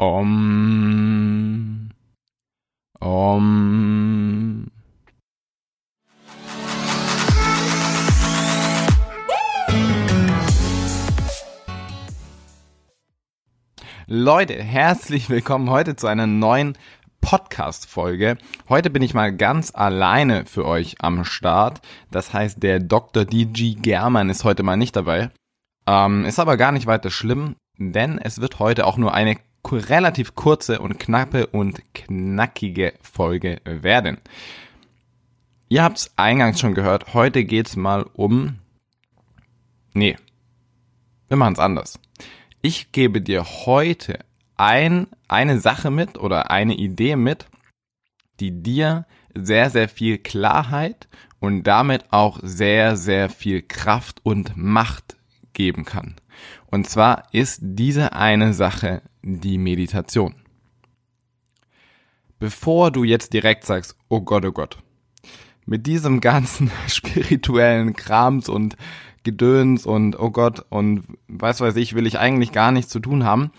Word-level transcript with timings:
Om. 0.00 1.90
Om. 3.00 4.66
Leute, 14.06 14.54
herzlich 14.54 15.28
willkommen 15.28 15.68
heute 15.68 15.96
zu 15.96 16.06
einer 16.06 16.26
neuen 16.26 16.78
Podcast-Folge. 17.20 18.38
Heute 18.70 18.88
bin 18.88 19.02
ich 19.02 19.12
mal 19.12 19.36
ganz 19.36 19.74
alleine 19.74 20.46
für 20.46 20.64
euch 20.64 20.94
am 21.00 21.26
Start. 21.26 21.82
Das 22.10 22.32
heißt, 22.32 22.62
der 22.62 22.80
Dr. 22.80 23.26
DG 23.26 23.74
German 23.74 24.30
ist 24.30 24.44
heute 24.44 24.62
mal 24.62 24.78
nicht 24.78 24.96
dabei. 24.96 25.28
Ähm, 25.86 26.24
ist 26.24 26.38
aber 26.38 26.56
gar 26.56 26.72
nicht 26.72 26.86
weiter 26.86 27.10
schlimm, 27.10 27.56
denn 27.76 28.18
es 28.18 28.40
wird 28.40 28.60
heute 28.60 28.86
auch 28.86 28.96
nur 28.96 29.12
eine 29.12 29.36
relativ 29.64 30.34
kurze 30.34 30.80
und 30.80 30.98
knappe 30.98 31.46
und 31.46 31.82
knackige 31.94 32.94
Folge 33.00 33.60
werden. 33.64 34.18
Ihr 35.68 35.82
habt 35.82 35.98
es 35.98 36.12
eingangs 36.16 36.60
schon 36.60 36.74
gehört, 36.74 37.14
heute 37.14 37.44
geht's 37.44 37.76
mal 37.76 38.02
um... 38.14 38.58
Nee, 39.92 40.16
wir 41.28 41.36
machen 41.36 41.54
es 41.54 41.58
anders. 41.58 42.00
Ich 42.62 42.92
gebe 42.92 43.20
dir 43.22 43.44
heute 43.44 44.18
ein, 44.56 45.06
eine 45.28 45.60
Sache 45.60 45.90
mit 45.90 46.18
oder 46.18 46.50
eine 46.50 46.74
Idee 46.74 47.16
mit, 47.16 47.46
die 48.40 48.62
dir 48.62 49.06
sehr, 49.34 49.70
sehr 49.70 49.88
viel 49.88 50.18
Klarheit 50.18 51.08
und 51.38 51.64
damit 51.64 52.12
auch 52.12 52.38
sehr, 52.42 52.96
sehr 52.96 53.30
viel 53.30 53.62
Kraft 53.62 54.20
und 54.24 54.56
Macht 54.56 55.16
geben 55.52 55.84
kann. 55.84 56.16
Und 56.66 56.88
zwar 56.88 57.24
ist 57.32 57.60
diese 57.62 58.12
eine 58.12 58.54
Sache 58.54 59.02
die 59.22 59.58
Meditation. 59.58 60.34
Bevor 62.38 62.90
du 62.90 63.04
jetzt 63.04 63.32
direkt 63.32 63.64
sagst, 63.64 63.96
oh 64.08 64.22
Gott, 64.22 64.44
oh 64.44 64.52
Gott, 64.52 64.78
mit 65.66 65.86
diesem 65.86 66.20
ganzen 66.20 66.70
spirituellen 66.88 67.94
Krams 67.94 68.48
und 68.48 68.76
Gedöns 69.22 69.84
und 69.84 70.18
oh 70.18 70.30
Gott 70.30 70.64
und 70.70 71.04
was 71.28 71.60
weiß 71.60 71.76
ich, 71.76 71.94
will 71.94 72.06
ich 72.06 72.18
eigentlich 72.18 72.52
gar 72.52 72.72
nichts 72.72 72.90
zu 72.90 73.00
tun 73.00 73.24
haben. 73.24 73.50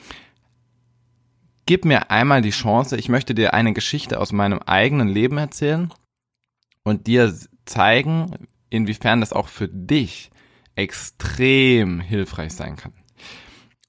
Gib 1.68 1.86
mir 1.86 2.10
einmal 2.10 2.42
die 2.42 2.50
Chance, 2.50 2.98
ich 2.98 3.10
möchte 3.10 3.36
dir 3.36 3.54
eine 3.54 3.74
Geschichte 3.74 4.20
aus 4.20 4.32
meinem 4.32 4.60
eigenen 4.60 5.08
Leben 5.08 5.38
erzählen 5.38 5.94
und 6.84 7.06
dir 7.06 7.34
zeigen, 7.66 8.48
inwiefern 8.72 9.20
das 9.20 9.34
auch 9.34 9.48
für 9.48 9.68
dich 9.68 10.32
extrem 10.76 12.00
hilfreich 12.00 12.54
sein 12.54 12.76
kann. 12.76 12.94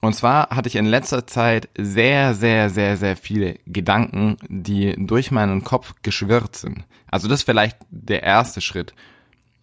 Und 0.03 0.13
zwar 0.15 0.49
hatte 0.49 0.67
ich 0.67 0.75
in 0.75 0.83
letzter 0.83 1.25
Zeit 1.27 1.69
sehr, 1.77 2.33
sehr, 2.33 2.69
sehr, 2.69 2.97
sehr 2.97 3.15
viele 3.15 3.57
Gedanken, 3.65 4.35
die 4.49 4.95
durch 4.97 5.31
meinen 5.31 5.63
Kopf 5.63 5.95
geschwirrt 6.01 6.57
sind. 6.57 6.83
Also 7.09 7.29
das 7.29 7.39
ist 7.39 7.45
vielleicht 7.45 7.77
der 7.89 8.21
erste 8.21 8.59
Schritt. 8.59 8.93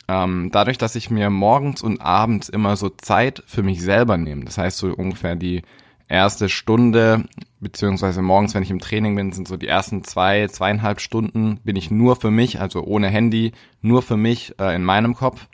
Ähm, 0.09 0.49
dadurch, 0.51 0.79
dass 0.79 0.97
ich 0.97 1.11
mir 1.11 1.29
morgens 1.29 1.83
und 1.83 2.01
abends 2.01 2.49
immer 2.49 2.77
so 2.77 2.89
Zeit 2.89 3.43
für 3.47 3.63
mich 3.63 3.83
selber 3.83 4.17
nehme, 4.17 4.47
das 4.47 4.57
heißt 4.57 4.79
so 4.79 4.95
ungefähr 4.95 5.37
die 5.37 5.61
erste 6.09 6.49
Stunde, 6.49 7.27
beziehungsweise 7.61 8.23
morgens, 8.23 8.55
wenn 8.55 8.63
ich 8.63 8.71
im 8.71 8.81
Training 8.81 9.17
bin, 9.17 9.33
sind 9.33 9.47
so 9.47 9.59
die 9.59 9.69
ersten 9.69 10.05
zwei, 10.05 10.49
zweieinhalb 10.49 11.03
Stunden, 11.03 11.61
bin 11.65 11.77
ich 11.77 11.91
nur 11.91 12.17
für 12.17 12.31
mich, 12.31 12.63
also 12.63 12.83
ohne 12.83 13.09
Handy, 13.09 13.53
nur 13.83 14.01
für 14.01 14.17
mich 14.17 14.59
äh, 14.59 14.75
in 14.75 14.85
meinem 14.85 15.15
Kopf. 15.15 15.49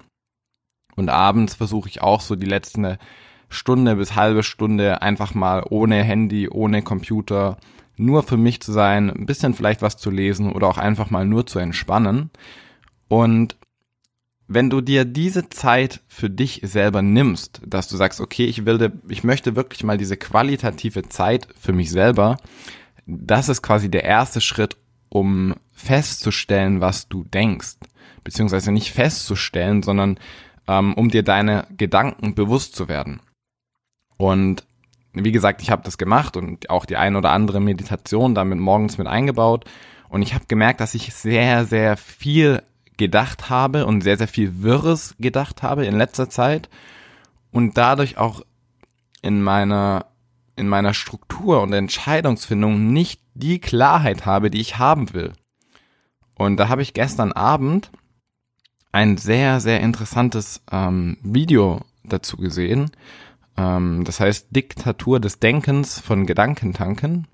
Und 0.95 1.09
abends 1.09 1.57
versuche 1.57 1.89
ich 1.89 2.03
auch 2.03 2.21
so 2.21 2.37
die 2.37 2.47
letzte 2.47 2.99
Stunde 3.49 3.97
bis 3.97 4.15
halbe 4.15 4.43
Stunde 4.43 5.03
einfach 5.03 5.35
mal 5.35 5.65
ohne 5.69 6.03
Handy, 6.03 6.49
ohne 6.49 6.83
Computer, 6.83 7.59
nur 7.97 8.23
für 8.23 8.37
mich 8.37 8.61
zu 8.61 8.73
sein, 8.73 9.11
ein 9.11 9.27
bisschen 9.27 9.55
vielleicht 9.55 9.83
was 9.83 9.97
zu 9.97 10.11
lesen 10.11 10.53
oder 10.53 10.69
auch 10.69 10.79
einfach 10.79 11.11
mal 11.11 11.25
nur 11.25 11.47
zu 11.47 11.59
entspannen. 11.59 12.31
Und 13.09 13.57
wenn 14.49 14.71
du 14.71 14.81
dir 14.81 15.05
diese 15.05 15.49
Zeit 15.49 16.03
für 16.07 16.31
dich 16.31 16.61
selber 16.63 17.03
nimmst, 17.03 17.61
dass 17.67 17.89
du 17.89 17.97
sagst, 17.97 18.21
okay, 18.21 18.45
ich 18.45 18.65
will, 18.65 18.93
ich 19.09 19.25
möchte 19.25 19.57
wirklich 19.57 19.83
mal 19.83 19.99
diese 19.99 20.17
qualitative 20.17 21.09
Zeit 21.09 21.49
für 21.59 21.73
mich 21.73 21.91
selber, 21.91 22.37
das 23.07 23.49
ist 23.49 23.63
quasi 23.63 23.91
der 23.91 24.05
erste 24.05 24.41
Schritt, 24.41 24.77
um 25.09 25.55
festzustellen, 25.73 26.81
was 26.81 27.09
du 27.09 27.25
denkst. 27.25 27.77
Beziehungsweise 28.25 28.73
nicht 28.73 28.93
festzustellen, 28.93 29.83
sondern 29.83 30.19
ähm, 30.69 30.95
um 30.95 31.11
dir 31.11 31.23
deine 31.23 31.67
Gedanken 31.77 32.35
bewusst 32.35 32.75
zu 32.75 32.89
werden. 32.89 33.21
Und 34.17 34.65
wie 35.13 35.33
gesagt, 35.33 35.63
ich 35.63 35.71
habe 35.71 35.83
das 35.83 35.99
gemacht 35.99 36.37
und 36.37 36.69
auch 36.71 36.85
die 36.85 36.97
ein 36.97 37.17
oder 37.17 37.31
andere 37.31 37.61
Meditation 37.61 38.35
damit 38.35 38.59
morgens 38.59 38.99
mit 38.99 39.07
eingebaut. 39.07 39.65
Und 40.09 40.23
ich 40.23 40.35
habe 40.35 40.45
gemerkt, 40.47 40.81
dass 40.81 40.95
ich 40.95 41.15
sehr, 41.15 41.65
sehr 41.65 41.97
viel 41.97 42.63
gedacht 42.97 43.51
habe 43.51 43.87
und 43.87 44.03
sehr, 44.03 44.17
sehr 44.17 44.29
viel 44.29 44.63
Wirres 44.63 45.15
gedacht 45.19 45.63
habe 45.63 45.87
in 45.87 45.97
letzter 45.97 46.31
Zeit 46.31 46.69
und 47.51 47.77
dadurch 47.77 48.19
auch 48.19 48.43
in 49.23 49.43
meiner, 49.43 50.07
in 50.57 50.69
meiner 50.69 50.95
Struktur 50.95 51.63
und 51.63 51.73
Entscheidungsfindung 51.73 52.93
nicht 52.93 53.21
die 53.35 53.59
Klarheit 53.59 54.25
habe, 54.25 54.51
die 54.51 54.61
ich 54.61 54.79
haben 54.79 55.13
will. 55.13 55.33
Und 56.39 56.59
da 56.59 56.69
habe 56.69 56.83
ich 56.83 56.95
gestern 56.95 57.33
Abend 57.33 57.91
ein 58.93 59.17
sehr, 59.17 59.61
sehr 59.61 59.81
interessantes 59.81 60.63
ähm, 60.71 61.19
Video 61.23 61.81
dazu 62.05 62.37
gesehen. 62.37 62.91
Ähm, 63.57 64.05
das 64.05 64.21
heißt 64.21 64.49
Diktatur 64.51 65.21
des 65.21 65.39
Denkens 65.39 66.01
von 66.01 66.27
Gedankentanken. 66.27 67.27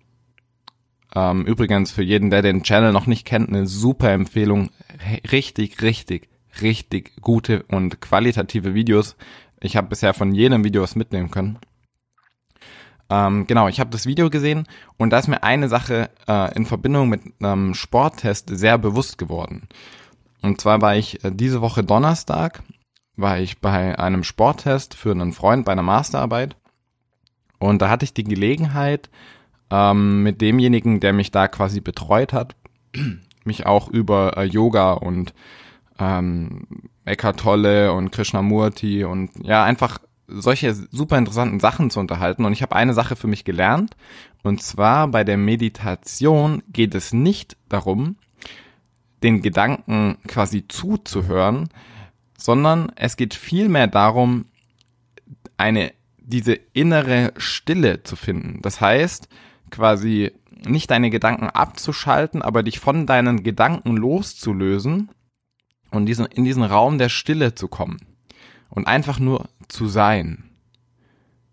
Ähm, 1.14 1.44
übrigens 1.44 1.92
für 1.92 2.02
jeden, 2.02 2.30
der 2.30 2.42
den 2.42 2.62
Channel 2.62 2.92
noch 2.92 3.06
nicht 3.06 3.26
kennt, 3.26 3.48
eine 3.48 3.66
super 3.66 4.10
Empfehlung. 4.10 4.70
Richtig, 5.30 5.82
richtig, 5.82 6.28
richtig 6.60 7.12
gute 7.20 7.64
und 7.64 8.00
qualitative 8.00 8.74
Videos. 8.74 9.16
Ich 9.60 9.76
habe 9.76 9.88
bisher 9.88 10.14
von 10.14 10.32
jedem 10.32 10.64
Video 10.64 10.82
was 10.82 10.96
mitnehmen 10.96 11.30
können. 11.30 11.58
Ähm, 13.10 13.46
genau, 13.46 13.68
ich 13.68 13.78
habe 13.78 13.90
das 13.90 14.06
Video 14.06 14.30
gesehen 14.30 14.66
und 14.96 15.10
da 15.10 15.18
ist 15.18 15.28
mir 15.28 15.42
eine 15.42 15.68
Sache 15.68 16.08
äh, 16.26 16.54
in 16.56 16.64
Verbindung 16.64 17.10
mit 17.10 17.20
einem 17.40 17.74
Sporttest 17.74 18.48
sehr 18.50 18.78
bewusst 18.78 19.18
geworden. 19.18 19.68
Und 20.40 20.60
zwar 20.60 20.80
war 20.80 20.96
ich 20.96 21.22
äh, 21.22 21.30
diese 21.30 21.60
Woche 21.60 21.84
Donnerstag, 21.84 22.62
war 23.22 23.38
ich 23.38 23.60
bei 23.60 23.98
einem 23.98 24.24
Sporttest 24.24 24.94
für 24.94 25.12
einen 25.12 25.32
Freund 25.32 25.64
bei 25.64 25.72
einer 25.72 25.82
Masterarbeit. 25.82 26.56
Und 27.58 27.80
da 27.80 27.88
hatte 27.88 28.04
ich 28.04 28.12
die 28.12 28.24
Gelegenheit, 28.24 29.08
ähm, 29.70 30.22
mit 30.22 30.42
demjenigen, 30.42 31.00
der 31.00 31.14
mich 31.14 31.30
da 31.30 31.48
quasi 31.48 31.80
betreut 31.80 32.34
hat, 32.34 32.54
mich 33.44 33.64
auch 33.64 33.88
über 33.88 34.36
äh, 34.36 34.44
Yoga 34.44 34.92
und 34.92 35.32
ähm, 35.98 36.66
Eckhart 37.04 37.40
Tolle 37.40 37.92
und 37.92 38.12
Krishnamurti 38.12 39.04
und 39.04 39.30
ja, 39.42 39.64
einfach 39.64 39.98
solche 40.28 40.74
super 40.74 41.18
interessanten 41.18 41.60
Sachen 41.60 41.90
zu 41.90 42.00
unterhalten. 42.00 42.44
Und 42.44 42.52
ich 42.52 42.62
habe 42.62 42.76
eine 42.76 42.94
Sache 42.94 43.16
für 43.16 43.26
mich 43.26 43.44
gelernt. 43.44 43.96
Und 44.42 44.62
zwar 44.62 45.08
bei 45.08 45.24
der 45.24 45.36
Meditation 45.36 46.62
geht 46.68 46.94
es 46.94 47.12
nicht 47.12 47.56
darum, 47.68 48.16
den 49.22 49.42
Gedanken 49.42 50.18
quasi 50.26 50.66
zuzuhören, 50.66 51.68
sondern 52.44 52.90
es 52.96 53.16
geht 53.16 53.34
vielmehr 53.34 53.86
darum, 53.86 54.46
eine, 55.56 55.92
diese 56.18 56.54
innere 56.54 57.32
Stille 57.36 58.02
zu 58.02 58.16
finden. 58.16 58.60
Das 58.62 58.80
heißt, 58.80 59.28
quasi 59.70 60.32
nicht 60.64 60.90
deine 60.90 61.10
Gedanken 61.10 61.48
abzuschalten, 61.48 62.42
aber 62.42 62.62
dich 62.62 62.80
von 62.80 63.06
deinen 63.06 63.42
Gedanken 63.42 63.96
loszulösen 63.96 65.10
und 65.90 66.06
diesen, 66.06 66.26
in 66.26 66.44
diesen 66.44 66.64
Raum 66.64 66.98
der 66.98 67.08
Stille 67.08 67.54
zu 67.54 67.68
kommen 67.68 67.98
und 68.70 68.86
einfach 68.86 69.20
nur 69.20 69.48
zu 69.68 69.86
sein. 69.86 70.50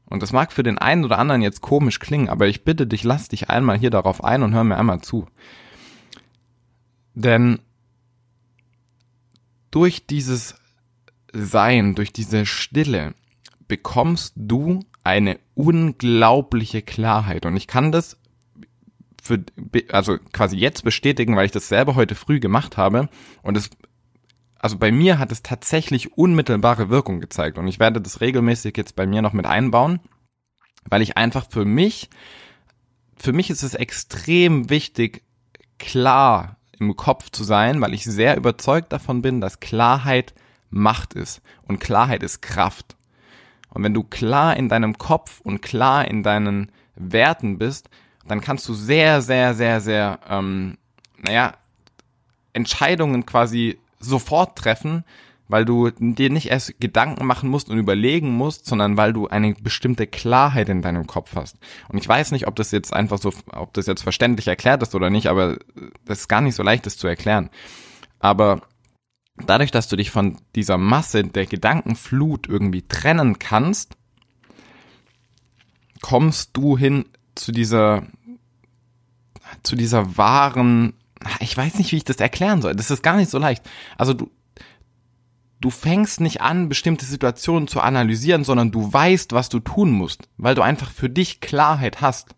Und 0.06 0.24
das 0.24 0.34
mag 0.34 0.52
für 0.52 0.64
den 0.64 0.80
einen 0.80 1.06
oder 1.06 1.20
anderen 1.20 1.44
jetzt 1.44 1.62
komisch 1.62 2.00
klingen, 2.00 2.30
aber 2.30 2.48
ich 2.48 2.64
bitte 2.64 2.88
dich, 2.88 3.04
lass 3.04 3.30
dich 3.30 3.50
einmal 3.52 3.78
hier 3.78 3.92
darauf 3.92 4.24
ein 4.24 4.42
und 4.42 4.54
hör 4.54 4.64
mir 4.64 4.78
einmal 4.78 5.02
zu. 5.02 5.28
Denn 7.14 7.60
durch 9.70 10.08
dieses 10.08 10.56
Sein, 11.32 11.96
durch 11.96 12.12
diese 12.12 12.46
Stille 12.46 13.14
bekommst 13.68 14.34
du 14.36 14.84
eine 15.04 15.40
unglaubliche 15.54 16.82
Klarheit. 16.82 17.46
Und 17.46 17.56
ich 17.56 17.68
kann 17.68 17.92
das 17.92 18.18
für, 19.22 19.44
also 19.92 20.18
quasi 20.34 20.58
jetzt 20.58 20.84
bestätigen, 20.84 21.36
weil 21.36 21.46
ich 21.46 21.52
das 21.52 21.68
selber 21.68 21.96
heute 21.96 22.16
früh 22.16 22.40
gemacht 22.40 22.78
habe. 22.78 23.10
Und 23.42 23.58
es, 23.58 23.70
also 24.58 24.78
bei 24.78 24.92
mir 24.92 25.20
hat 25.20 25.32
es 25.32 25.44
tatsächlich 25.44 26.18
unmittelbare 26.18 26.90
Wirkung 26.90 27.20
gezeigt. 27.20 27.58
Und 27.58 27.68
ich 27.68 27.80
werde 27.80 28.02
das 28.02 28.22
regelmäßig 28.22 28.76
jetzt 28.76 28.96
bei 28.96 29.06
mir 29.06 29.22
noch 29.22 29.34
mit 29.34 29.46
einbauen, 29.46 30.00
weil 30.86 31.02
ich 31.02 31.18
einfach 31.18 31.48
für 31.50 31.66
mich, 31.66 32.10
für 33.18 33.34
mich 33.34 33.50
ist 33.50 33.64
es 33.64 33.76
extrem 33.76 34.70
wichtig, 34.70 35.24
klar 35.78 36.58
im 36.80 36.96
Kopf 36.96 37.30
zu 37.30 37.44
sein, 37.44 37.82
weil 37.82 37.94
ich 37.94 38.04
sehr 38.04 38.38
überzeugt 38.38 38.92
davon 38.94 39.22
bin, 39.22 39.42
dass 39.42 39.60
Klarheit 39.60 40.34
Macht 40.70 41.14
ist 41.14 41.42
und 41.68 41.80
Klarheit 41.80 42.24
ist 42.24 42.42
Kraft. 42.42 42.96
Und 43.70 43.84
wenn 43.84 43.94
du 43.94 44.04
klar 44.04 44.58
in 44.58 44.70
deinem 44.70 44.98
Kopf 44.98 45.42
und 45.42 45.62
klar 45.62 46.08
in 46.08 46.24
deinen 46.24 46.72
Werten 46.96 47.58
bist, 47.58 47.90
dann 48.28 48.42
kannst 48.42 48.68
du 48.68 48.74
sehr, 48.74 49.22
sehr, 49.22 49.54
sehr, 49.54 49.82
sehr, 49.82 50.20
ähm, 50.30 50.78
naja, 51.18 51.54
Entscheidungen 52.54 53.26
quasi 53.26 53.80
sofort 54.00 54.58
treffen, 54.58 55.04
weil 55.48 55.66
du 55.66 55.90
dir 55.90 56.30
nicht 56.30 56.52
erst 56.52 56.80
Gedanken 56.80 57.26
machen 57.26 57.50
musst 57.50 57.70
und 57.70 57.80
überlegen 57.80 58.30
musst, 58.30 58.68
sondern 58.68 58.98
weil 58.98 59.14
du 59.14 59.28
eine 59.28 59.56
bestimmte 59.56 60.06
Klarheit 60.06 60.70
in 60.70 60.84
deinem 60.84 61.08
Kopf 61.08 61.36
hast. 61.36 61.58
Und 61.88 61.98
ich 61.98 62.08
weiß 62.08 62.32
nicht, 62.32 62.48
ob 62.48 62.56
das 62.56 62.72
jetzt 62.72 62.94
einfach 62.94 63.18
so, 63.18 63.34
ob 63.52 63.74
das 63.74 63.88
jetzt 63.88 64.04
verständlich 64.04 64.48
erklärt 64.48 64.84
ist 64.84 64.94
oder 64.94 65.10
nicht, 65.10 65.28
aber 65.28 65.58
das 66.06 66.22
ist 66.22 66.28
gar 66.28 66.42
nicht 66.42 66.56
so 66.56 66.62
leicht, 66.62 66.86
das 66.86 66.98
zu 66.98 67.08
erklären. 67.08 67.50
Aber 68.20 68.62
dadurch, 69.46 69.72
dass 69.72 69.88
du 69.88 69.96
dich 69.96 70.12
von 70.12 70.38
dieser 70.56 70.78
Masse 70.78 71.24
der 71.24 71.46
Gedankenflut 71.46 72.48
irgendwie 72.48 72.84
trennen 72.84 73.40
kannst, 73.40 73.96
kommst 76.02 76.52
du 76.54 76.78
hin 76.78 77.06
zu 77.36 77.52
dieser, 77.52 78.04
zu 79.64 79.76
dieser 79.76 80.18
wahren, 80.18 80.94
ich 81.40 81.56
weiß 81.56 81.76
nicht, 81.76 81.92
wie 81.92 81.98
ich 81.98 82.04
das 82.04 82.18
erklären 82.18 82.62
soll. 82.62 82.76
Das 82.76 82.92
ist 82.92 83.04
gar 83.04 83.18
nicht 83.18 83.30
so 83.30 83.38
leicht. 83.38 83.68
Also 83.98 84.14
du, 84.14 84.32
du 85.60 85.70
fängst 85.70 86.22
nicht 86.22 86.42
an, 86.42 86.70
bestimmte 86.70 87.06
Situationen 87.06 87.68
zu 87.68 87.82
analysieren, 87.82 88.44
sondern 88.44 88.72
du 88.72 88.92
weißt, 88.92 89.34
was 89.34 89.50
du 89.50 89.60
tun 89.60 89.92
musst, 89.92 90.30
weil 90.38 90.56
du 90.56 90.62
einfach 90.62 90.92
für 90.92 91.10
dich 91.10 91.42
Klarheit 91.42 92.02
hast. 92.02 92.36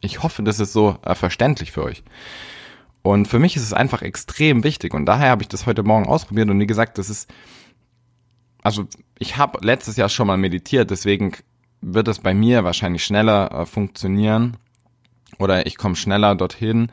Ich 0.00 0.22
hoffe, 0.22 0.42
das 0.42 0.60
ist 0.60 0.72
so 0.72 0.98
äh, 1.02 1.14
verständlich 1.14 1.72
für 1.72 1.82
euch. 1.82 2.04
Und 3.04 3.28
für 3.28 3.38
mich 3.38 3.54
ist 3.54 3.64
es 3.64 3.74
einfach 3.74 4.00
extrem 4.00 4.64
wichtig. 4.64 4.94
Und 4.94 5.04
daher 5.04 5.28
habe 5.28 5.42
ich 5.42 5.48
das 5.48 5.66
heute 5.66 5.82
Morgen 5.82 6.06
ausprobiert. 6.06 6.48
Und 6.48 6.58
wie 6.58 6.66
gesagt, 6.66 6.96
das 6.96 7.10
ist, 7.10 7.30
also 8.62 8.86
ich 9.18 9.36
habe 9.36 9.58
letztes 9.62 9.98
Jahr 9.98 10.08
schon 10.08 10.26
mal 10.26 10.38
meditiert, 10.38 10.90
deswegen 10.90 11.32
wird 11.82 12.08
es 12.08 12.20
bei 12.20 12.32
mir 12.32 12.64
wahrscheinlich 12.64 13.04
schneller 13.04 13.52
äh, 13.52 13.66
funktionieren. 13.66 14.56
Oder 15.38 15.66
ich 15.66 15.76
komme 15.76 15.96
schneller 15.96 16.34
dorthin, 16.34 16.90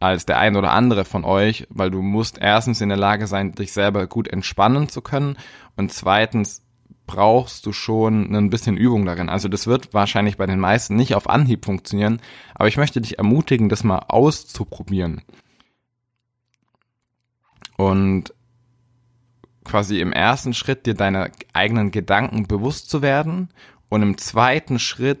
als 0.00 0.24
der 0.24 0.38
ein 0.38 0.56
oder 0.56 0.72
andere 0.72 1.04
von 1.04 1.26
euch, 1.26 1.66
weil 1.68 1.90
du 1.90 2.00
musst 2.00 2.38
erstens 2.38 2.80
in 2.80 2.88
der 2.88 2.96
Lage 2.96 3.26
sein, 3.26 3.52
dich 3.52 3.74
selber 3.74 4.06
gut 4.06 4.28
entspannen 4.28 4.88
zu 4.88 5.02
können. 5.02 5.36
Und 5.76 5.92
zweitens 5.92 6.62
brauchst 7.06 7.66
du 7.66 7.72
schon 7.72 8.34
ein 8.34 8.48
bisschen 8.48 8.78
Übung 8.78 9.04
darin. 9.04 9.28
Also 9.28 9.48
das 9.48 9.66
wird 9.66 9.92
wahrscheinlich 9.92 10.38
bei 10.38 10.46
den 10.46 10.58
meisten 10.58 10.96
nicht 10.96 11.14
auf 11.14 11.28
Anhieb 11.28 11.66
funktionieren, 11.66 12.22
aber 12.54 12.68
ich 12.68 12.78
möchte 12.78 13.02
dich 13.02 13.18
ermutigen, 13.18 13.68
das 13.68 13.84
mal 13.84 13.98
auszuprobieren. 14.08 15.20
Und 17.80 18.34
quasi 19.64 20.00
im 20.00 20.12
ersten 20.12 20.52
Schritt 20.52 20.84
dir 20.84 20.92
deine 20.92 21.32
eigenen 21.54 21.90
Gedanken 21.90 22.46
bewusst 22.46 22.90
zu 22.90 23.00
werden 23.00 23.48
und 23.88 24.02
im 24.02 24.18
zweiten 24.18 24.78
Schritt 24.78 25.20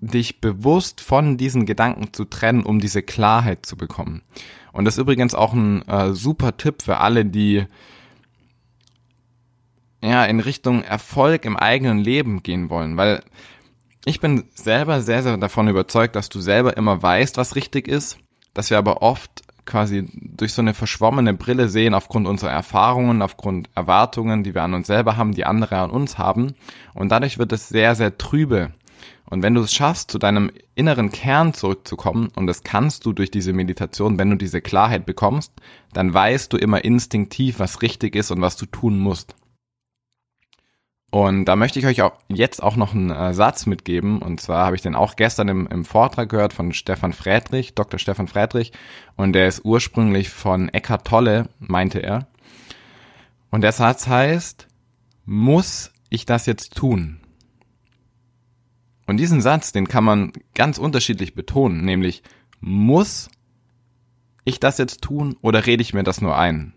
dich 0.00 0.40
bewusst 0.40 1.00
von 1.00 1.36
diesen 1.36 1.66
Gedanken 1.66 2.12
zu 2.12 2.24
trennen, 2.24 2.62
um 2.62 2.78
diese 2.78 3.02
Klarheit 3.02 3.66
zu 3.66 3.76
bekommen. 3.76 4.22
Und 4.70 4.84
das 4.84 4.94
ist 4.94 5.00
übrigens 5.00 5.34
auch 5.34 5.54
ein 5.54 5.82
äh, 5.88 6.12
super 6.12 6.56
Tipp 6.56 6.82
für 6.82 6.98
alle, 6.98 7.24
die 7.24 7.66
ja 10.04 10.24
in 10.24 10.38
Richtung 10.38 10.84
Erfolg 10.84 11.46
im 11.46 11.56
eigenen 11.56 11.98
Leben 11.98 12.44
gehen 12.44 12.70
wollen, 12.70 12.96
weil 12.96 13.24
ich 14.04 14.20
bin 14.20 14.44
selber 14.54 15.00
sehr, 15.00 15.24
sehr 15.24 15.36
davon 15.36 15.66
überzeugt, 15.66 16.14
dass 16.14 16.28
du 16.28 16.40
selber 16.40 16.76
immer 16.76 17.02
weißt, 17.02 17.38
was 17.38 17.56
richtig 17.56 17.88
ist, 17.88 18.18
dass 18.52 18.70
wir 18.70 18.78
aber 18.78 19.02
oft 19.02 19.43
quasi 19.64 20.08
durch 20.12 20.52
so 20.52 20.62
eine 20.62 20.74
verschwommene 20.74 21.34
Brille 21.34 21.68
sehen 21.68 21.94
aufgrund 21.94 22.26
unserer 22.26 22.50
Erfahrungen, 22.50 23.22
aufgrund 23.22 23.70
Erwartungen, 23.74 24.44
die 24.44 24.54
wir 24.54 24.62
an 24.62 24.74
uns 24.74 24.86
selber 24.86 25.16
haben, 25.16 25.34
die 25.34 25.44
andere 25.44 25.78
an 25.78 25.90
uns 25.90 26.18
haben. 26.18 26.54
Und 26.94 27.10
dadurch 27.10 27.38
wird 27.38 27.52
es 27.52 27.68
sehr, 27.68 27.94
sehr 27.94 28.18
trübe 28.18 28.72
und 29.26 29.42
wenn 29.42 29.54
du 29.54 29.62
es 29.62 29.72
schaffst, 29.72 30.10
zu 30.10 30.18
deinem 30.18 30.50
inneren 30.74 31.10
Kern 31.10 31.54
zurückzukommen, 31.54 32.28
und 32.36 32.46
das 32.46 32.62
kannst 32.62 33.06
du 33.06 33.12
durch 33.12 33.30
diese 33.30 33.52
Meditation, 33.52 34.18
wenn 34.18 34.30
du 34.30 34.36
diese 34.36 34.60
Klarheit 34.60 35.06
bekommst, 35.06 35.52
dann 35.92 36.12
weißt 36.12 36.52
du 36.52 36.56
immer 36.56 36.84
instinktiv, 36.84 37.58
was 37.58 37.82
richtig 37.82 38.16
ist 38.16 38.30
und 38.30 38.40
was 38.40 38.56
du 38.56 38.66
tun 38.66 38.98
musst. 38.98 39.34
Und 41.14 41.44
da 41.44 41.54
möchte 41.54 41.78
ich 41.78 41.86
euch 41.86 42.02
auch 42.02 42.14
jetzt 42.26 42.60
auch 42.60 42.74
noch 42.74 42.92
einen 42.92 43.10
äh, 43.10 43.32
Satz 43.34 43.66
mitgeben. 43.66 44.20
Und 44.20 44.40
zwar 44.40 44.66
habe 44.66 44.74
ich 44.74 44.82
den 44.82 44.96
auch 44.96 45.14
gestern 45.14 45.46
im, 45.46 45.68
im 45.68 45.84
Vortrag 45.84 46.28
gehört 46.28 46.52
von 46.52 46.72
Stefan 46.72 47.12
Friedrich, 47.12 47.72
Dr. 47.76 48.00
Stefan 48.00 48.26
Friedrich. 48.26 48.72
Und 49.14 49.32
der 49.32 49.46
ist 49.46 49.64
ursprünglich 49.64 50.28
von 50.28 50.70
Eckhart 50.70 51.06
Tolle, 51.06 51.48
meinte 51.60 52.00
er. 52.00 52.26
Und 53.52 53.60
der 53.60 53.70
Satz 53.70 54.08
heißt, 54.08 54.66
muss 55.24 55.92
ich 56.10 56.26
das 56.26 56.46
jetzt 56.46 56.74
tun? 56.74 57.20
Und 59.06 59.18
diesen 59.18 59.40
Satz, 59.40 59.70
den 59.70 59.86
kann 59.86 60.02
man 60.02 60.32
ganz 60.56 60.78
unterschiedlich 60.78 61.36
betonen, 61.36 61.84
nämlich 61.84 62.24
muss 62.58 63.30
ich 64.44 64.58
das 64.58 64.78
jetzt 64.78 65.00
tun 65.00 65.36
oder 65.42 65.64
rede 65.64 65.82
ich 65.82 65.94
mir 65.94 66.02
das 66.02 66.20
nur 66.20 66.36
ein? 66.36 66.72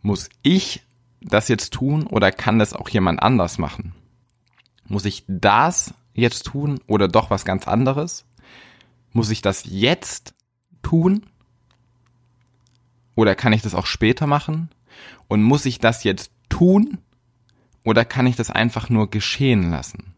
Muss 0.00 0.28
ich 0.42 0.82
das 1.24 1.48
jetzt 1.48 1.72
tun 1.72 2.06
oder 2.06 2.32
kann 2.32 2.58
das 2.58 2.72
auch 2.74 2.88
jemand 2.88 3.22
anders 3.22 3.58
machen? 3.58 3.94
Muss 4.86 5.04
ich 5.04 5.24
das 5.28 5.94
jetzt 6.14 6.44
tun 6.46 6.80
oder 6.86 7.08
doch 7.08 7.30
was 7.30 7.44
ganz 7.44 7.66
anderes? 7.68 8.24
Muss 9.12 9.30
ich 9.30 9.42
das 9.42 9.64
jetzt 9.66 10.34
tun? 10.82 11.26
Oder 13.14 13.34
kann 13.34 13.52
ich 13.52 13.62
das 13.62 13.74
auch 13.74 13.86
später 13.86 14.26
machen? 14.26 14.70
Und 15.28 15.42
muss 15.42 15.66
ich 15.66 15.78
das 15.78 16.04
jetzt 16.04 16.32
tun? 16.48 16.98
Oder 17.84 18.04
kann 18.04 18.26
ich 18.26 18.36
das 18.36 18.50
einfach 18.50 18.88
nur 18.88 19.10
geschehen 19.10 19.70
lassen? 19.70 20.14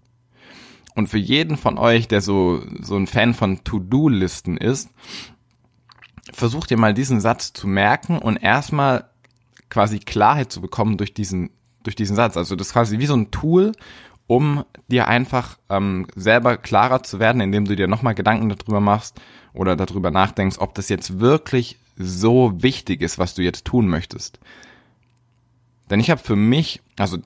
Und 0.95 1.09
für 1.09 1.19
jeden 1.19 1.56
von 1.56 1.77
euch, 1.77 2.06
der 2.06 2.21
so, 2.21 2.62
so 2.81 2.97
ein 2.97 3.06
Fan 3.06 3.35
von 3.35 3.65
To-Do-Listen 3.65 4.56
ist, 4.56 4.91
versucht 6.33 6.71
ihr 6.71 6.79
mal 6.79 6.95
diesen 6.95 7.21
Satz 7.21 7.53
zu 7.53 7.67
merken 7.67 8.19
und 8.19 8.37
erstmal 8.37 9.11
quasi 9.75 9.99
Klarheit 9.99 10.53
zu 10.53 10.61
bekommen 10.61 10.97
durch 10.97 11.12
diesen, 11.12 11.50
durch 11.82 11.97
diesen 11.97 12.17
Satz. 12.17 12.37
Also 12.37 12.56
das 12.56 12.69
ist 12.69 12.73
quasi 12.73 12.99
wie 12.99 13.06
so 13.06 13.17
ein 13.17 13.31
Tool, 13.31 13.73
um 14.26 14.65
dir 14.88 15.09
einfach 15.09 15.59
ähm, 15.69 16.06
selber 16.15 16.56
klarer 16.56 17.03
zu 17.03 17.19
werden, 17.19 17.43
indem 17.43 17.67
du 17.67 17.76
dir 17.76 17.88
nochmal 17.88 18.15
Gedanken 18.15 18.49
darüber 18.49 18.81
machst 18.81 19.21
oder 19.53 19.76
darüber 19.76 20.11
nachdenkst, 20.11 20.59
ob 20.59 20.75
das 20.75 20.88
jetzt 20.88 21.19
wirklich 21.19 21.79
so 21.97 22.53
wichtig 22.62 23.03
ist, 23.03 23.19
was 23.19 23.35
du 23.35 23.43
jetzt 23.43 23.65
tun 23.65 23.88
möchtest. 23.88 24.38
Denn 25.91 26.00
ich 26.00 26.09
habe 26.09 26.23
für 26.23 26.37
mich, 26.37 26.81
also 26.97 27.19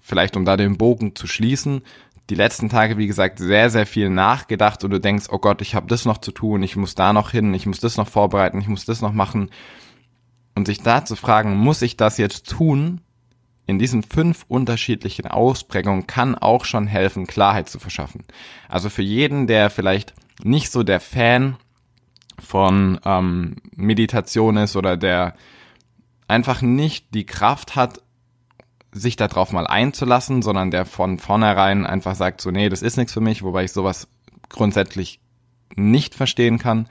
vielleicht 0.00 0.36
um 0.36 0.44
da 0.44 0.56
den 0.56 0.76
Bogen 0.76 1.14
zu 1.14 1.26
schließen, 1.26 1.82
die 2.30 2.34
letzten 2.34 2.68
Tage, 2.68 2.98
wie 2.98 3.06
gesagt, 3.06 3.38
sehr, 3.38 3.70
sehr 3.70 3.86
viel 3.86 4.10
nachgedacht 4.10 4.84
und 4.84 4.90
du 4.90 5.00
denkst, 5.00 5.26
oh 5.30 5.38
Gott, 5.38 5.62
ich 5.62 5.74
habe 5.74 5.86
das 5.86 6.04
noch 6.04 6.18
zu 6.18 6.32
tun, 6.32 6.62
ich 6.62 6.76
muss 6.76 6.94
da 6.94 7.12
noch 7.12 7.30
hin, 7.30 7.54
ich 7.54 7.66
muss 7.66 7.80
das 7.80 7.96
noch 7.96 8.08
vorbereiten, 8.08 8.60
ich 8.60 8.68
muss 8.68 8.84
das 8.84 9.00
noch 9.00 9.12
machen. 9.12 9.50
Und 10.54 10.66
sich 10.66 10.82
da 10.82 11.04
zu 11.04 11.16
fragen, 11.16 11.56
muss 11.56 11.82
ich 11.82 11.96
das 11.96 12.18
jetzt 12.18 12.48
tun? 12.48 13.00
In 13.66 13.78
diesen 13.78 14.02
fünf 14.02 14.44
unterschiedlichen 14.48 15.26
Ausprägungen 15.26 16.06
kann 16.06 16.34
auch 16.36 16.64
schon 16.64 16.86
helfen, 16.86 17.26
Klarheit 17.26 17.68
zu 17.68 17.78
verschaffen. 17.78 18.24
Also 18.68 18.90
für 18.90 19.02
jeden, 19.02 19.46
der 19.46 19.70
vielleicht 19.70 20.14
nicht 20.42 20.70
so 20.70 20.82
der 20.82 21.00
Fan 21.00 21.56
von 22.38 22.98
ähm, 23.04 23.56
Meditation 23.74 24.56
ist 24.56 24.76
oder 24.76 24.96
der 24.96 25.34
einfach 26.28 26.60
nicht 26.62 27.14
die 27.14 27.24
Kraft 27.26 27.76
hat, 27.76 28.02
sich 28.90 29.16
darauf 29.16 29.52
mal 29.52 29.66
einzulassen, 29.66 30.42
sondern 30.42 30.70
der 30.70 30.84
von 30.84 31.18
vornherein 31.18 31.86
einfach 31.86 32.14
sagt, 32.14 32.40
so, 32.40 32.50
nee, 32.50 32.68
das 32.68 32.82
ist 32.82 32.96
nichts 32.96 33.12
für 33.12 33.20
mich, 33.20 33.42
wobei 33.42 33.64
ich 33.64 33.72
sowas 33.72 34.08
grundsätzlich 34.48 35.20
nicht 35.74 36.14
verstehen 36.14 36.58
kann. 36.58 36.88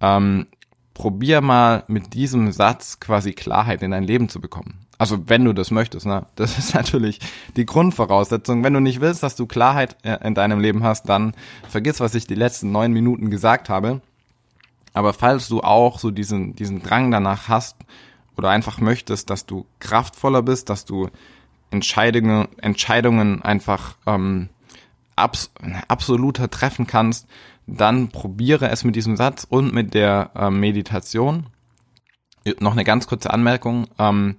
Ähm, 0.00 0.46
probier 0.94 1.40
mal 1.40 1.84
mit 1.88 2.14
diesem 2.14 2.52
Satz 2.52 3.00
quasi 3.00 3.32
Klarheit 3.32 3.82
in 3.82 3.90
dein 3.90 4.04
Leben 4.04 4.28
zu 4.28 4.40
bekommen. 4.40 4.86
Also 4.98 5.28
wenn 5.28 5.44
du 5.44 5.52
das 5.52 5.70
möchtest, 5.70 6.06
ne? 6.06 6.26
Das 6.36 6.58
ist 6.58 6.74
natürlich 6.74 7.20
die 7.56 7.66
Grundvoraussetzung. 7.66 8.62
Wenn 8.62 8.74
du 8.74 8.80
nicht 8.80 9.00
willst, 9.00 9.22
dass 9.22 9.36
du 9.36 9.46
Klarheit 9.46 9.96
äh, 10.02 10.18
in 10.26 10.34
deinem 10.34 10.60
Leben 10.60 10.84
hast, 10.84 11.08
dann 11.08 11.34
vergiss, 11.68 12.00
was 12.00 12.14
ich 12.14 12.26
die 12.26 12.34
letzten 12.34 12.72
neun 12.72 12.92
Minuten 12.92 13.30
gesagt 13.30 13.68
habe. 13.68 14.00
Aber 14.94 15.12
falls 15.12 15.48
du 15.48 15.62
auch 15.62 15.98
so 15.98 16.10
diesen, 16.10 16.54
diesen 16.54 16.82
Drang 16.82 17.10
danach 17.10 17.48
hast, 17.48 17.76
oder 18.36 18.50
einfach 18.50 18.80
möchtest, 18.80 19.30
dass 19.30 19.46
du 19.46 19.66
kraftvoller 19.78 20.42
bist, 20.42 20.70
dass 20.70 20.84
du 20.84 21.08
Entscheidungen, 21.70 22.48
Entscheidungen 22.58 23.42
einfach 23.42 23.96
ähm, 24.06 24.48
abs 25.16 25.50
absoluter 25.88 26.50
treffen 26.50 26.86
kannst, 26.86 27.26
dann 27.76 28.08
probiere 28.08 28.68
es 28.68 28.84
mit 28.84 28.96
diesem 28.96 29.16
Satz 29.16 29.46
und 29.48 29.72
mit 29.72 29.94
der 29.94 30.30
äh, 30.34 30.50
Meditation. 30.50 31.46
Noch 32.60 32.72
eine 32.72 32.84
ganz 32.84 33.06
kurze 33.06 33.32
Anmerkung. 33.32 33.86
Ähm, 33.98 34.36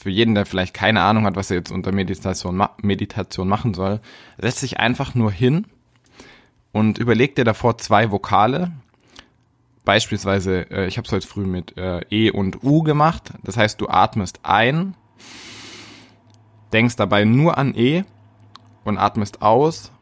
für 0.00 0.10
jeden, 0.10 0.34
der 0.34 0.46
vielleicht 0.46 0.74
keine 0.74 1.02
Ahnung 1.02 1.24
hat, 1.24 1.36
was 1.36 1.50
er 1.50 1.58
jetzt 1.58 1.70
unter 1.70 1.92
Meditation, 1.92 2.56
ma 2.56 2.70
Meditation 2.82 3.48
machen 3.48 3.74
soll, 3.74 4.00
setz 4.38 4.60
dich 4.60 4.80
einfach 4.80 5.14
nur 5.14 5.30
hin 5.30 5.66
und 6.72 6.98
überleg 6.98 7.36
dir 7.36 7.44
davor 7.44 7.78
zwei 7.78 8.10
Vokale, 8.10 8.72
beispielsweise, 9.84 10.70
äh, 10.70 10.86
ich 10.86 10.96
habe 10.98 11.06
es 11.06 11.12
heute 11.12 11.26
früh 11.26 11.46
mit 11.46 11.76
äh, 11.76 12.00
E 12.10 12.30
und 12.30 12.64
U 12.64 12.82
gemacht. 12.82 13.32
Das 13.44 13.56
heißt, 13.56 13.80
du 13.80 13.88
atmest 13.88 14.40
ein, 14.42 14.94
denkst 16.72 16.96
dabei 16.96 17.24
nur 17.24 17.56
an 17.58 17.74
E 17.76 18.04
und 18.84 18.98
atmest 18.98 19.42
aus 19.42 19.92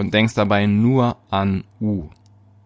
und 0.00 0.14
denkst 0.14 0.32
dabei 0.32 0.64
nur 0.64 1.18
an 1.28 1.64
U. 1.78 2.08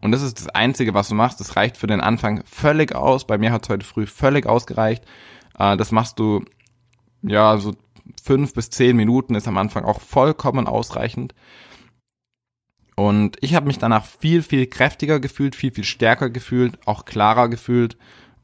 Und 0.01 0.13
das 0.13 0.23
ist 0.23 0.39
das 0.39 0.49
Einzige, 0.51 0.95
was 0.95 1.09
du 1.09 1.17
machst. 1.17 1.41
Das 1.41 1.57
reicht 1.57 1.77
für 1.77 1.89
den 1.89 2.01
Anfang 2.01 2.45
völlig 2.47 2.95
aus. 2.95 3.27
Bei 3.27 3.39
mir 3.39 3.51
hat 3.51 3.65
es 3.65 3.71
heute 3.71 3.85
früh 3.85 4.07
völlig 4.07 4.47
ausgereicht. 4.47 5.03
Äh, 5.59 5.77
das 5.77 5.91
machst 5.91 6.21
du, 6.21 6.45
ja, 7.23 7.59
so 7.59 7.75
fünf 8.23 8.55
bis 8.55 8.71
zehn 8.71 8.97
Minuten 8.97 9.35
ist 9.35 9.49
am 9.49 9.59
Anfang 9.59 9.85
auch 9.85 10.01
vollkommen 10.01 10.69
ausreichend. 10.69 11.35
Und 12.95 13.37
ich 13.41 13.57
habe 13.57 13.67
mich 13.67 13.79
danach 13.79 14.05
viel, 14.05 14.43
viel 14.45 14.69
kräftiger 14.69 15.19
gefühlt, 15.19 15.57
viel, 15.57 15.73
viel 15.73 15.83
stärker 15.83 16.31
gefühlt, 16.31 16.79
auch 16.87 17.05
klarer 17.05 17.49
gefühlt 17.49 17.97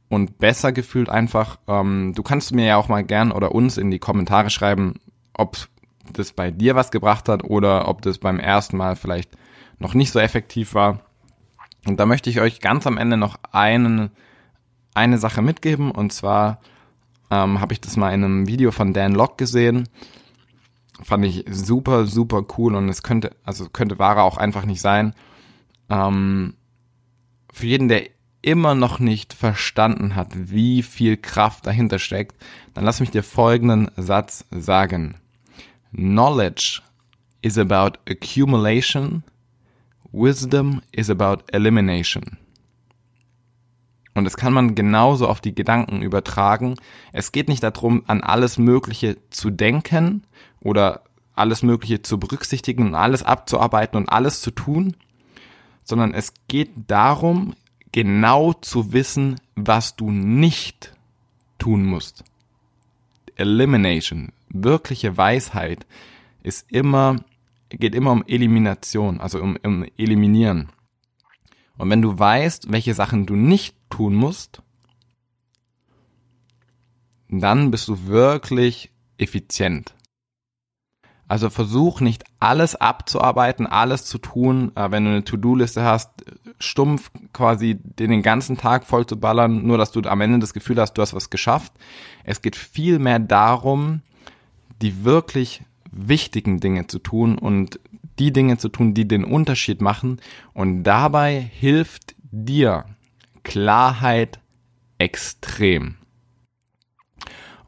und 0.09 0.39
besser 0.39 0.73
gefühlt 0.73 1.09
einfach. 1.09 1.61
Ähm, 1.69 2.13
du 2.17 2.25
kannst 2.25 2.53
mir 2.53 2.67
ja 2.67 2.77
auch 2.77 2.89
mal 2.89 3.05
gern 3.05 3.31
oder 3.31 3.55
uns 3.55 3.79
in 3.79 3.93
die 3.93 4.01
Kommentare 4.01 4.51
schreiben, 4.51 4.99
ob 5.33 5.69
das 6.13 6.33
bei 6.33 6.51
dir 6.51 6.75
was 6.75 6.91
gebracht 6.91 7.29
hat 7.29 7.45
oder 7.45 7.89
ob 7.89 8.03
das 8.03 8.19
beim 8.19 8.39
ersten 8.39 8.77
Mal 8.77 8.97
vielleicht 8.97 9.31
noch 9.79 9.95
nicht 9.95 10.11
so 10.11 10.19
effektiv 10.19 10.75
war. 10.75 11.01
Und 11.87 11.99
da 11.99 12.07
möchte 12.07 12.31
ich 12.31 12.41
euch 12.41 12.61
ganz 12.61 12.87
am 12.87 12.99
Ende 12.99 13.17
noch 13.17 13.39
einen, 13.53 14.11
eine 14.95 15.19
Sache 15.19 15.43
mitgeben 15.43 15.91
und 15.91 16.13
zwar 16.13 16.61
ähm, 17.31 17.61
habe 17.61 17.73
ich 17.73 17.81
das 17.81 17.97
mal 17.97 18.13
in 18.13 18.25
einem 18.25 18.47
Video 18.47 18.71
von 18.71 18.93
Dan 18.93 19.15
Locke 19.15 19.37
gesehen 19.37 19.89
fand 21.03 21.25
ich 21.25 21.45
super, 21.51 22.07
super 22.07 22.45
cool 22.57 22.75
und 22.75 22.89
es 22.89 23.03
könnte, 23.03 23.35
also 23.45 23.69
könnte 23.69 23.99
Ware 23.99 24.23
auch 24.23 24.37
einfach 24.37 24.65
nicht 24.65 24.81
sein. 24.81 25.15
Ähm, 25.89 26.55
für 27.53 27.67
jeden, 27.67 27.89
der 27.89 28.09
immer 28.43 28.75
noch 28.75 28.99
nicht 28.99 29.35
verstanden 29.35 30.17
hat, 30.17 30.29
wie 30.33 30.83
viel 30.83 31.17
Kraft 31.17 31.67
dahinter 31.67 31.99
steckt, 31.99 32.37
dann 32.75 32.85
lass 32.85 33.01
mich 33.01 33.11
dir 33.11 33.23
folgenden 33.23 33.91
Satz 33.97 34.47
sagen. 34.51 35.17
Knowledge 35.93 36.83
is 37.43 37.59
about 37.59 37.99
accumulation, 38.09 39.23
wisdom 40.13 40.83
is 40.93 41.11
about 41.11 41.45
elimination. 41.53 42.39
Und 44.15 44.25
das 44.25 44.37
kann 44.37 44.53
man 44.53 44.75
genauso 44.75 45.29
auf 45.29 45.41
die 45.41 45.55
Gedanken 45.55 46.03
übertragen. 46.03 46.75
Es 47.13 47.33
geht 47.33 47.49
nicht 47.49 47.63
darum, 47.63 48.03
an 48.07 48.23
alles 48.23 48.59
Mögliche 48.59 49.17
zu 49.31 49.51
denken 49.51 50.25
oder 50.61 51.03
alles 51.35 51.63
Mögliche 51.63 52.03
zu 52.03 52.19
berücksichtigen 52.19 52.89
und 52.89 52.95
alles 52.95 53.23
abzuarbeiten 53.23 53.97
und 53.97 54.09
alles 54.09 54.43
zu 54.43 54.51
tun, 54.51 54.97
sondern 55.85 56.13
es 56.13 56.35
geht 56.49 56.71
darum, 56.89 57.55
genau 57.93 58.53
zu 58.53 58.93
wissen, 58.93 59.41
was 59.55 59.97
du 59.97 60.11
nicht 60.11 60.93
tun 61.59 61.85
musst. 61.85 62.25
Elimination, 63.37 64.33
wirkliche 64.51 65.17
Weisheit 65.17 65.87
ist 66.43 66.71
immer, 66.71 67.17
geht 67.71 67.95
immer 67.95 68.13
um 68.13 68.25
Elimination, 68.27 69.21
also 69.21 69.41
um, 69.41 69.57
um 69.63 69.85
Eliminieren. 69.97 70.71
Und 71.79 71.89
wenn 71.91 72.03
du 72.03 72.19
weißt, 72.19 72.71
welche 72.71 72.95
Sachen 72.95 73.27
du 73.27 73.37
nicht 73.37 73.75
tun 73.89 74.15
musst, 74.15 74.63
dann 77.29 77.71
bist 77.71 77.89
du 77.89 78.07
wirklich 78.07 78.91
effizient. 79.19 79.95
Also 81.31 81.49
versuch 81.49 82.01
nicht 82.01 82.25
alles 82.41 82.75
abzuarbeiten, 82.75 83.67
alles 83.69 84.05
zu 84.05 84.19
tun, 84.19 84.73
äh, 84.75 84.91
wenn 84.91 85.05
du 85.05 85.11
eine 85.11 85.25
To-Do-Liste 85.25 85.85
hast, 85.85 86.11
stumpf 86.59 87.13
quasi 87.33 87.79
den 87.81 88.23
ganzen 88.23 88.57
Tag 88.57 88.85
voll 88.85 89.07
zu 89.07 89.19
ballern, 89.19 89.65
nur 89.65 89.79
dass 89.79 89.93
du 89.93 90.01
am 90.03 90.21
Ende 90.21 90.41
das 90.41 90.55
Gefühl 90.55 90.81
hast, 90.81 90.95
du 90.95 91.03
hast 91.03 91.15
was 91.15 91.31
geschafft. 91.31 91.73
Es 92.25 92.43
geht 92.43 92.57
viel 92.57 92.99
mehr 92.99 93.21
darum, 93.21 94.03
die 94.83 95.05
wirklich 95.05 95.63
wichtigen 95.91 96.61
Dinge 96.61 96.87
zu 96.87 96.99
tun 96.99 97.39
und 97.39 97.81
die 98.19 98.33
Dinge 98.33 98.59
zu 98.59 98.69
tun, 98.69 98.95
die 98.95 99.09
den 99.09 99.25
Unterschied 99.25 99.81
machen. 99.81 100.21
Und 100.53 100.85
dabei 100.85 101.41
hilft 101.41 102.15
dir 102.31 102.85
Klarheit 103.43 104.41
extrem. 104.99 105.97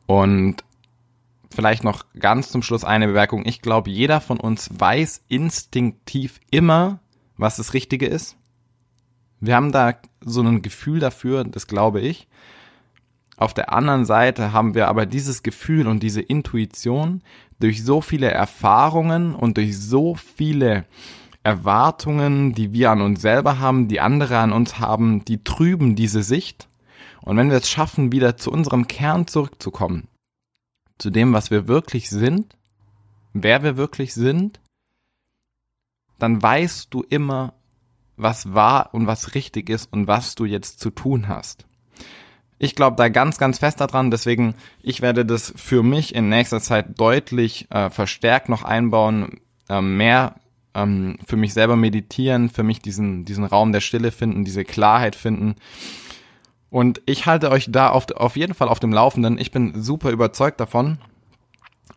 Und 0.06 0.62
vielleicht 1.50 1.84
noch 1.84 2.04
ganz 2.18 2.50
zum 2.50 2.62
Schluss 2.62 2.84
eine 2.84 3.06
Bemerkung. 3.06 3.46
Ich 3.46 3.62
glaube, 3.62 3.90
jeder 3.90 4.20
von 4.20 4.38
uns 4.38 4.70
weiß 4.78 5.22
instinktiv 5.28 6.40
immer, 6.50 7.00
was 7.36 7.56
das 7.56 7.74
Richtige 7.74 8.06
ist. 8.06 8.36
Wir 9.40 9.56
haben 9.56 9.72
da 9.72 9.94
so 10.20 10.42
ein 10.42 10.62
Gefühl 10.62 11.00
dafür, 11.00 11.44
das 11.44 11.66
glaube 11.66 12.00
ich. 12.00 12.28
Auf 13.36 13.54
der 13.54 13.72
anderen 13.72 14.04
Seite 14.04 14.52
haben 14.52 14.74
wir 14.74 14.88
aber 14.88 15.06
dieses 15.06 15.42
Gefühl 15.42 15.86
und 15.86 16.02
diese 16.02 16.20
Intuition 16.20 17.22
durch 17.58 17.84
so 17.84 18.00
viele 18.00 18.30
Erfahrungen 18.30 19.34
und 19.34 19.56
durch 19.56 19.78
so 19.78 20.14
viele 20.14 20.84
Erwartungen, 21.42 22.54
die 22.54 22.72
wir 22.72 22.90
an 22.90 23.00
uns 23.00 23.20
selber 23.20 23.58
haben, 23.58 23.88
die 23.88 24.00
andere 24.00 24.38
an 24.38 24.52
uns 24.52 24.78
haben, 24.78 25.24
die 25.24 25.42
trüben 25.42 25.96
diese 25.96 26.22
Sicht. 26.22 26.68
Und 27.20 27.36
wenn 27.36 27.50
wir 27.50 27.56
es 27.56 27.70
schaffen, 27.70 28.12
wieder 28.12 28.36
zu 28.36 28.50
unserem 28.50 28.86
Kern 28.86 29.26
zurückzukommen, 29.26 30.08
zu 30.98 31.10
dem, 31.10 31.32
was 31.32 31.50
wir 31.50 31.68
wirklich 31.68 32.10
sind, 32.10 32.56
wer 33.32 33.62
wir 33.62 33.76
wirklich 33.76 34.14
sind, 34.14 34.60
dann 36.18 36.40
weißt 36.40 36.92
du 36.94 37.02
immer, 37.02 37.54
was 38.16 38.54
wahr 38.54 38.90
und 38.92 39.06
was 39.06 39.34
richtig 39.34 39.68
ist 39.70 39.92
und 39.92 40.06
was 40.06 40.34
du 40.34 40.44
jetzt 40.44 40.78
zu 40.78 40.90
tun 40.90 41.26
hast. 41.28 41.66
Ich 42.62 42.74
glaube 42.74 42.96
da 42.96 43.08
ganz, 43.08 43.38
ganz 43.38 43.58
fest 43.58 43.80
daran, 43.80 44.10
deswegen, 44.10 44.54
ich 44.82 45.02
werde 45.02 45.26
das 45.26 45.52
für 45.56 45.82
mich 45.82 46.14
in 46.14 46.28
nächster 46.28 46.60
Zeit 46.60 46.98
deutlich 46.98 47.66
äh, 47.70 47.90
verstärkt 47.90 48.48
noch 48.48 48.62
einbauen, 48.62 49.40
äh, 49.68 49.80
mehr 49.80 50.36
ähm, 50.74 51.18
für 51.26 51.36
mich 51.36 51.54
selber 51.54 51.76
meditieren, 51.76 52.48
für 52.48 52.62
mich 52.62 52.80
diesen, 52.80 53.24
diesen 53.24 53.44
Raum 53.44 53.72
der 53.72 53.80
Stille 53.80 54.12
finden, 54.12 54.44
diese 54.44 54.64
Klarheit 54.64 55.16
finden 55.16 55.56
und 56.72 57.02
ich 57.04 57.26
halte 57.26 57.50
euch 57.50 57.66
da 57.70 57.90
auf, 57.90 58.10
auf 58.12 58.34
jeden 58.34 58.54
Fall 58.54 58.68
auf 58.68 58.80
dem 58.80 58.94
Laufenden. 58.94 59.36
Ich 59.36 59.50
bin 59.50 59.82
super 59.82 60.10
überzeugt 60.10 60.58
davon. 60.58 60.96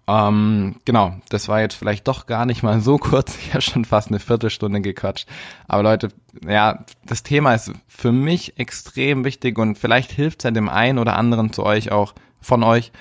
Ähm, 0.08 0.76
genau, 0.86 1.16
das 1.30 1.48
war 1.48 1.62
jetzt 1.62 1.76
vielleicht 1.76 2.08
doch 2.08 2.28
gar 2.28 2.46
nicht 2.46 2.64
mal 2.64 2.80
so 2.82 2.98
kurz. 3.00 3.38
Ich 3.38 3.54
habe 3.54 3.62
schon 3.62 3.86
fast 3.86 4.10
eine 4.10 4.20
Viertelstunde 4.20 4.82
gequatscht. 4.82 5.28
Aber 5.68 5.84
Leute, 5.84 6.10
ja, 6.48 6.84
das 7.06 7.24
Thema 7.24 7.54
ist 7.54 7.72
für 7.88 8.12
mich 8.12 8.60
extrem 8.60 9.26
wichtig 9.26 9.58
und 9.58 9.78
vielleicht 9.78 10.12
hilft 10.12 10.40
es 10.40 10.44
ja 10.44 10.52
dem 10.52 10.70
einen 10.70 11.00
oder 11.00 11.16
anderen 11.16 11.54
zu 11.54 11.64
euch 11.64 11.92
auch, 11.92 12.14
von 12.42 12.64
euch, 12.64 12.92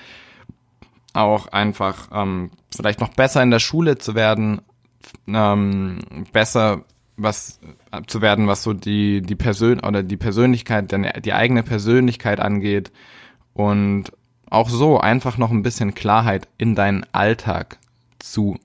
auch 1.13 1.47
einfach 1.47 2.09
ähm, 2.11 2.51
vielleicht 2.75 2.99
noch 2.99 3.09
besser 3.09 3.41
in 3.43 3.51
der 3.51 3.59
Schule 3.59 3.97
zu 3.97 4.15
werden, 4.15 4.61
ähm, 5.27 5.99
besser 6.33 6.81
was 7.17 7.59
zu 8.07 8.21
werden, 8.21 8.47
was 8.47 8.63
so 8.63 8.73
die 8.73 9.21
die 9.21 9.35
Persön 9.35 9.79
oder 9.79 10.03
die 10.03 10.17
Persönlichkeit, 10.17 10.93
die 11.23 11.33
eigene 11.33 11.63
Persönlichkeit 11.63 12.41
angeht 12.41 12.91
und 13.53 14.11
auch 14.55 14.69
so 14.69 14.99
einfach 14.99 15.37
noch 15.37 15.51
ein 15.51 15.63
bisschen 15.63 15.93
Klarheit 15.93 16.47
in 16.57 16.75
deinen 16.75 17.05
Alltag 17.11 17.77
zu 18.19 18.57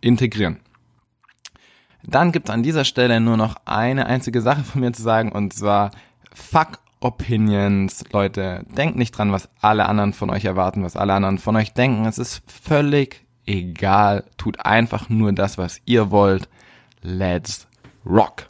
integrieren. 0.00 0.58
Dann 2.02 2.32
gibt 2.32 2.48
es 2.48 2.54
an 2.54 2.62
dieser 2.62 2.84
Stelle 2.84 3.20
nur 3.20 3.36
noch 3.36 3.54
eine 3.64 4.06
einzige 4.06 4.40
Sache 4.40 4.64
von 4.64 4.80
mir 4.80 4.92
zu 4.92 5.02
sagen 5.02 5.32
und 5.32 5.52
zwar 5.52 5.92
Fuck 6.34 6.80
Opinions. 7.00 8.04
Leute, 8.12 8.64
denkt 8.76 8.96
nicht 8.96 9.12
dran, 9.12 9.30
was 9.30 9.48
alle 9.60 9.86
anderen 9.86 10.12
von 10.12 10.30
euch 10.30 10.44
erwarten, 10.44 10.82
was 10.82 10.96
alle 10.96 11.14
anderen 11.14 11.38
von 11.38 11.54
euch 11.54 11.72
denken. 11.72 12.06
Es 12.06 12.18
ist 12.18 12.42
völlig 12.50 13.24
egal. 13.46 14.24
Tut 14.36 14.64
einfach 14.64 15.08
nur 15.08 15.32
das, 15.32 15.58
was 15.58 15.80
ihr 15.84 16.10
wollt. 16.10 16.48
Let's 17.02 17.68
rock. 18.04 18.46